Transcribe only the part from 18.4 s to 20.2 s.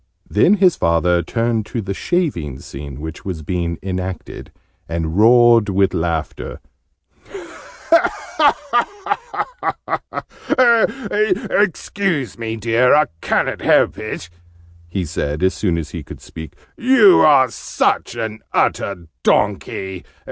utter donkey!